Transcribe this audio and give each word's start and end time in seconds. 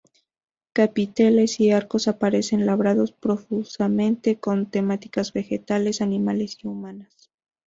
Capiteles 0.73 1.59
y 1.59 1.69
arcos 1.69 2.07
aparecen 2.07 2.65
labrados 2.65 3.11
profusamente 3.11 4.39
con 4.39 4.65
temáticas 4.65 5.31
vegetales, 5.31 6.01
animales 6.01 6.57
y 6.63 6.67
humanas. 6.67 7.29